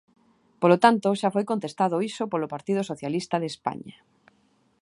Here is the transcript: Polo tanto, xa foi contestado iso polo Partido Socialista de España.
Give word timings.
Polo 0.61 0.77
tanto, 0.83 1.17
xa 1.21 1.29
foi 1.35 1.45
contestado 1.51 2.03
iso 2.09 2.23
polo 2.31 2.51
Partido 2.53 2.81
Socialista 2.91 3.35
de 3.39 3.47
España. 3.53 3.95